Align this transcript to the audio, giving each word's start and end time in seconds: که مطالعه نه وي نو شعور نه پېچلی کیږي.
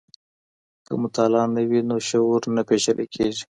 که 0.85 0.93
مطالعه 1.03 1.43
نه 1.55 1.61
وي 1.69 1.79
نو 1.89 1.95
شعور 2.09 2.41
نه 2.55 2.61
پېچلی 2.67 3.05
کیږي. 3.13 3.43